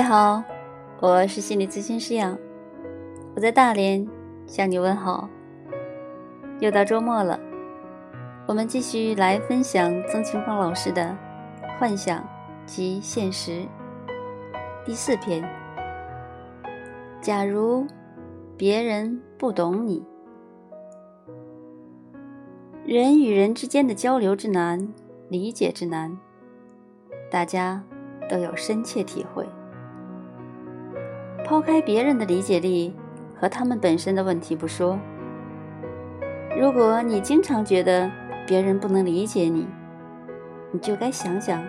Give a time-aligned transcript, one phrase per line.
[0.00, 0.42] 你好，
[0.98, 2.34] 我是心理咨询师杨，
[3.36, 4.08] 我在大连
[4.46, 5.28] 向你问好。
[6.58, 7.38] 又到周末了，
[8.48, 11.14] 我们继续来分享曾庆芳老师的
[11.78, 12.26] 《幻想
[12.64, 13.50] 及现实》
[14.86, 15.46] 第四篇。
[17.20, 17.86] 假如
[18.56, 20.02] 别人不懂你，
[22.86, 24.88] 人与人之间的交流之难、
[25.28, 26.16] 理解之难，
[27.30, 27.84] 大家
[28.30, 29.46] 都有深切体会。
[31.50, 32.94] 抛开别人的理解力
[33.34, 34.96] 和他们本身的问题不说，
[36.56, 38.08] 如果你经常觉得
[38.46, 39.66] 别人不能理解你，
[40.70, 41.60] 你就该想想，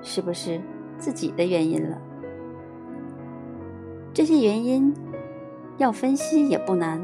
[0.00, 0.60] 是不是
[0.96, 1.98] 自己的原因了。
[4.14, 4.94] 这些原因
[5.78, 7.02] 要分析也不难，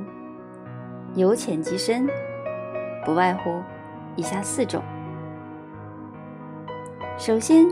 [1.16, 2.06] 由浅及深，
[3.04, 3.60] 不外乎
[4.14, 4.80] 以下四种。
[7.18, 7.66] 首先，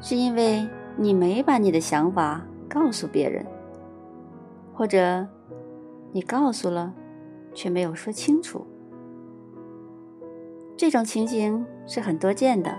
[0.00, 2.40] 是因为你没把你的想法。
[2.68, 3.44] 告诉别人，
[4.74, 5.26] 或者
[6.12, 6.92] 你告诉了，
[7.54, 8.66] 却没有说清楚，
[10.76, 12.76] 这种情形是很多见的。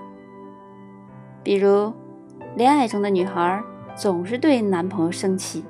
[1.43, 1.91] 比如，
[2.55, 3.63] 恋爱中的女孩
[3.95, 5.63] 总是对男朋友生气，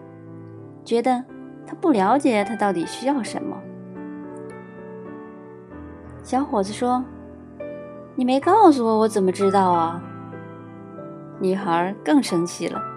[0.84, 1.24] 觉得
[1.66, 3.56] 他不了解她到底需要什么。
[6.24, 7.04] 小伙子说
[8.16, 10.04] ：“你没告诉我，我怎么知道啊？”
[11.40, 12.89] 女孩更生气了。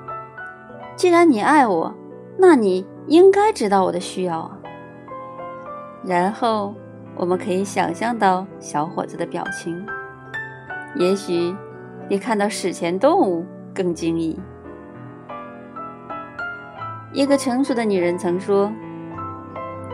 [0.95, 1.93] 既然你爱我，
[2.39, 4.59] 那你应该知道我的需要啊。
[6.05, 6.75] 然后
[7.17, 9.85] 我们可以想象到小伙子的表情，
[10.97, 11.55] 也许
[12.09, 14.39] 比看到史前动物更惊异。
[17.13, 18.73] 一个成熟的女人曾说：“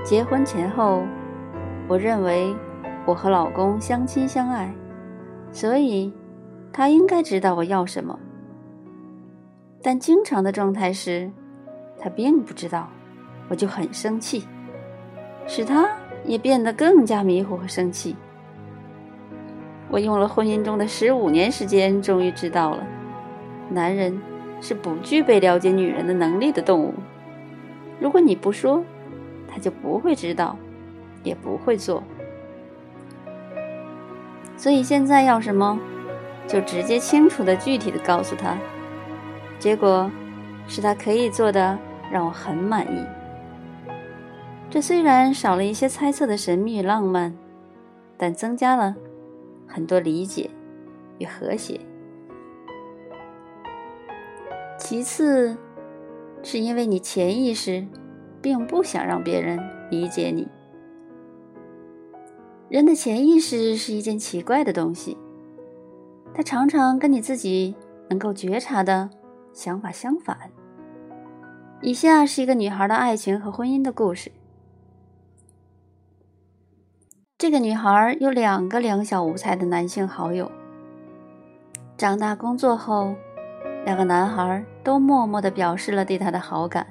[0.04, 1.02] 结婚前后，
[1.88, 2.54] 我认为
[3.04, 4.72] 我和老公相亲相爱，
[5.50, 6.12] 所以
[6.72, 8.18] 他应该知道我要什么。”
[9.82, 11.30] 但经常的状态是，
[11.98, 12.88] 他并不知道，
[13.48, 14.46] 我就很生气，
[15.46, 15.88] 使他
[16.24, 18.16] 也变得更加迷糊和生气。
[19.88, 22.86] 我用了婚姻中的十五年时间，终于知道了，
[23.70, 24.20] 男人
[24.60, 26.92] 是不具备了解女人的能力的动物。
[28.00, 28.84] 如果你不说，
[29.46, 30.56] 他就不会知道，
[31.22, 32.02] 也不会做。
[34.56, 35.78] 所以现在要什么，
[36.46, 38.58] 就直接、清楚的、具体的告诉他。
[39.58, 40.10] 结果
[40.66, 41.78] 是他可以做的，
[42.12, 43.04] 让我很满意。
[44.70, 47.34] 这虽然少了一些猜测的神秘与浪漫，
[48.16, 48.94] 但增加了
[49.66, 50.50] 很多理解
[51.18, 51.80] 与和谐。
[54.78, 55.56] 其次，
[56.42, 57.84] 是因为你潜意识
[58.40, 59.58] 并不想让别人
[59.90, 60.46] 理解你。
[62.68, 65.16] 人的潜意识是一件奇怪的东西，
[66.32, 67.74] 它常常跟你自己
[68.08, 69.10] 能够觉察的。
[69.52, 70.36] 想法相反。
[71.80, 74.32] 以下是一个女孩的爱情和婚姻的故事。
[77.38, 80.50] 这个女孩有两个两小无猜的男性好友。
[81.96, 83.14] 长大工作后，
[83.84, 86.86] 两个男孩都默默的表示了对她的好感。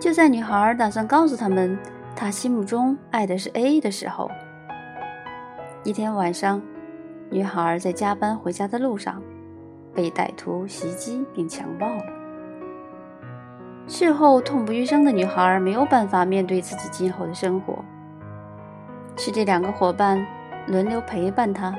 [0.00, 1.78] 就在女孩打算告诉他们
[2.16, 4.28] 她心目中爱的是 A 的时候，
[5.84, 6.60] 一天晚上，
[7.30, 9.22] 女孩在加班回家的路上。
[9.96, 12.04] 被歹徒袭击并强暴了。
[13.88, 17.82] 事后痛不欲生的女孩没有办法面对自己今后的生活，
[19.16, 20.24] 是这两个伙伴
[20.66, 21.74] 轮流陪伴她、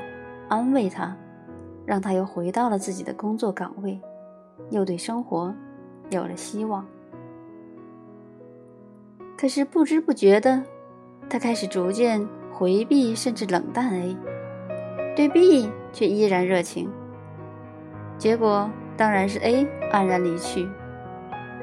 [0.48, 1.16] 安慰她，
[1.86, 4.00] 让她又回到了自己的工作岗位，
[4.70, 5.54] 又对生活
[6.10, 6.84] 有了希望。
[9.36, 10.62] 可是不知不觉的，
[11.28, 14.16] 她开始逐渐回避甚至冷淡 A，
[15.14, 16.90] 对 B 却依然热情。
[18.18, 20.68] 结果当然是 A 黯然离去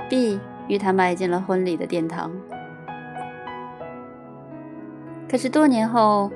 [0.09, 0.39] ，B
[0.69, 2.31] 与他迈进了婚礼的殿堂。
[5.29, 6.31] 可是多年后，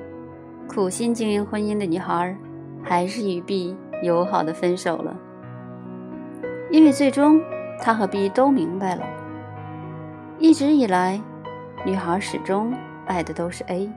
[0.68, 2.36] 苦心经营婚姻的女孩，
[2.84, 5.16] 还是与 B 友好的分手了。
[6.70, 7.40] 因为最终，
[7.80, 9.02] 她和 B 都明白了，
[10.38, 11.18] 一直以来，
[11.86, 12.74] 女孩始终
[13.06, 13.90] 爱的都是 A，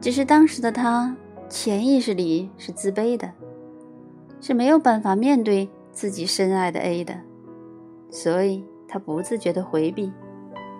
[0.00, 1.14] 只是当时的她
[1.46, 3.30] 潜意识里是自卑的。
[4.40, 7.14] 是没有办法面对自己深爱的 A 的，
[8.10, 10.12] 所以他不自觉的回避，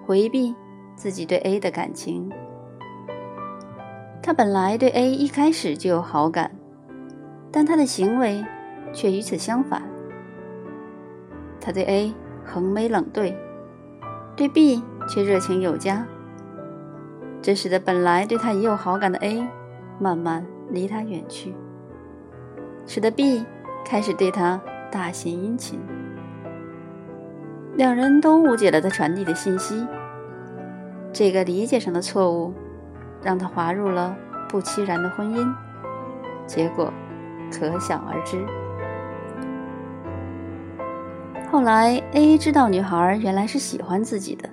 [0.04, 0.54] 回避
[0.94, 2.30] 自己对 A 的感情。
[4.22, 6.50] 他本来对 A 一开始就有好感，
[7.50, 8.44] 但他的行为
[8.92, 9.82] 却与此相反。
[11.60, 12.14] 他对 A
[12.44, 13.36] 横眉冷对，
[14.36, 16.06] 对 B 却热情有加，
[17.40, 19.46] 这使得本来对他已有好感的 A
[19.98, 21.54] 慢慢离他远去。
[22.86, 23.44] 使得 B
[23.84, 24.60] 开始对他
[24.90, 25.80] 大献殷勤。
[27.76, 29.86] 两人都误解了他传递的信息，
[31.12, 32.54] 这个理解上的错误，
[33.22, 34.16] 让他滑入了
[34.48, 35.54] 不期然的婚姻，
[36.46, 36.92] 结果
[37.52, 38.46] 可想而知。
[41.50, 44.48] 后来，A 知道女孩原来是喜欢自己的，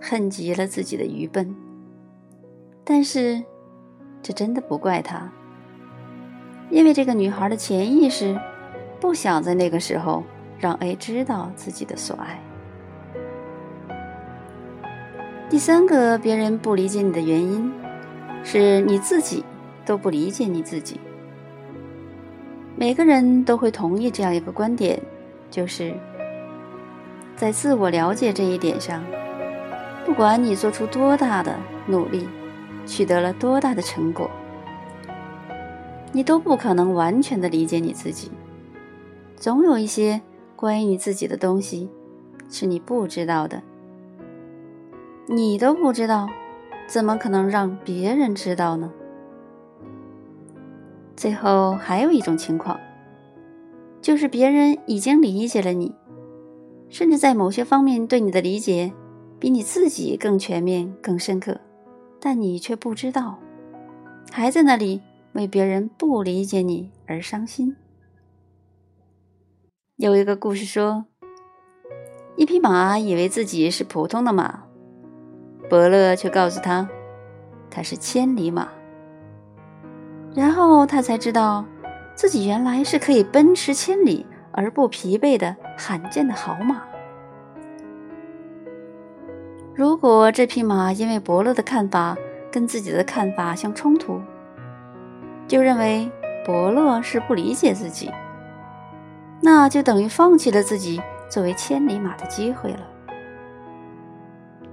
[0.00, 1.54] 恨极了自己的愚笨。
[2.84, 3.42] 但是，
[4.22, 5.30] 这真的不怪他，
[6.70, 8.38] 因为这个女孩的潜意识
[9.00, 10.24] 不想在那个时候
[10.58, 12.40] 让 A 知道自己的所爱。
[15.48, 17.72] 第三个，别人不理解你的原因，
[18.44, 19.44] 是你自己
[19.86, 21.00] 都不理解你自己。
[22.76, 25.00] 每个人都会同意这样一个观点。
[25.50, 25.94] 就是
[27.34, 29.02] 在自我了解这一点上，
[30.04, 31.56] 不管你做出多大的
[31.86, 32.28] 努力，
[32.84, 34.30] 取得了多大的成果，
[36.18, 38.28] 你都不可能完全的理解你自己。
[39.36, 40.20] 总有一些
[40.56, 41.88] 关于你自己的东西
[42.50, 43.62] 是你不知道的，
[45.28, 46.28] 你都不知道，
[46.88, 48.92] 怎么可能让别人知道呢？
[51.14, 52.80] 最后还有一种情况。
[54.02, 55.94] 就是别人已经理解了你，
[56.88, 58.92] 甚至在某些方面对你的理解
[59.38, 61.60] 比你自己更全面、更深刻，
[62.18, 63.38] 但你却不知道，
[64.32, 65.00] 还在那里
[65.32, 67.76] 为别人不理解你而伤心。
[69.96, 71.04] 有一个故事说，
[72.36, 74.64] 一匹马以为自己是普通的马，
[75.68, 76.88] 伯乐却告诉他，
[77.70, 78.68] 他是千里马，
[80.34, 81.64] 然后他才知道。
[82.14, 86.82] 自己原来是可以奔驰千里而不疲惫的罕见的好马。
[89.72, 92.16] 如果这匹马因为伯乐的看法
[92.50, 94.20] 跟自己的看法相冲突，
[95.48, 96.08] 就认为
[96.44, 98.12] 伯乐是不理解自己，
[99.40, 102.86] 那就等于放弃了自己作为千里马的机会了。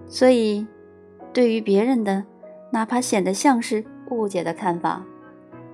[0.07, 0.67] 所以，
[1.33, 2.23] 对于别人的
[2.69, 5.01] 哪怕显得像是误解的看法。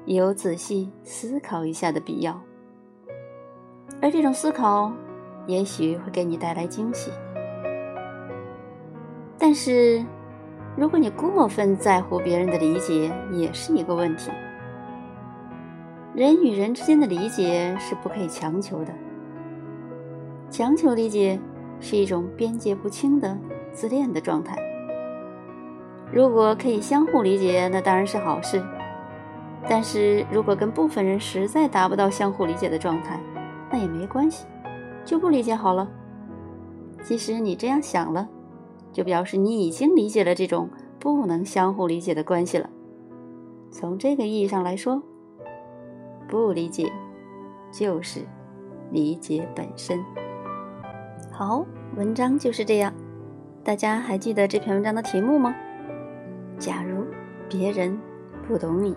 [0.06, 2.42] 也有仔细思考一下的必要，
[4.02, 4.92] 而这种思考
[5.46, 7.12] 也许会给你带来惊喜。
[9.38, 10.04] 但是，
[10.76, 14.32] 如果你过分在乎别人的理解，也是一个问题。
[16.14, 18.94] 人与人之间的理解是不可以强求的，
[20.50, 21.40] 强求理解
[21.80, 23.38] 是一种边界不清的
[23.72, 24.58] 自恋的状态。
[26.12, 28.62] 如果可以相互理解，那当然是好事。
[29.70, 33.18] 但是如果跟部分人实在达不到相互理解的状态，
[33.72, 34.46] 那也没关系，
[35.06, 35.90] 就不理解好了。
[37.04, 38.28] 即使你这样想了，
[38.92, 40.70] 就表示你已经理解了这种
[41.00, 42.70] 不能相互理解的关系了。
[43.72, 45.02] 从这个意义上来说，
[46.32, 46.90] 不理解
[47.74, 48.22] 就是
[48.90, 50.00] 理解本身。
[51.30, 51.66] 好，
[51.98, 52.94] 文章就是这样。
[53.66, 55.54] 大家还记得这篇文章的题目吗？
[56.58, 57.06] 假如
[57.50, 58.00] 别人
[58.48, 58.96] 不懂你。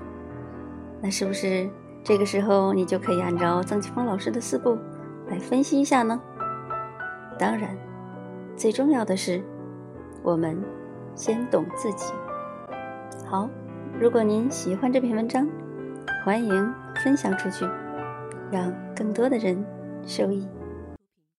[1.02, 1.68] 那是不是
[2.04, 4.78] 这个时候你就可以按照曾奇峰老师的四步
[5.26, 6.20] 来分析一下呢？
[7.36, 7.76] 当然，
[8.56, 9.42] 最重要的是
[10.22, 10.56] 我们
[11.16, 12.14] 先懂自己。
[13.26, 13.50] 好，
[13.98, 15.48] 如果您喜欢这篇文章，
[16.24, 17.66] 欢迎分享出去，
[18.50, 19.62] 让更多的人
[20.06, 20.46] 受益。